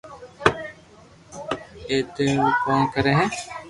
[1.89, 3.25] ايتي رڙ ڪون ڪري ھي